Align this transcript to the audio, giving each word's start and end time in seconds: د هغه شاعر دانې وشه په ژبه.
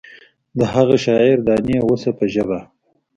د 0.57 0.59
هغه 0.73 0.95
شاعر 1.05 1.37
دانې 1.47 1.77
وشه 1.87 2.11
په 2.19 2.25
ژبه. 2.33 2.59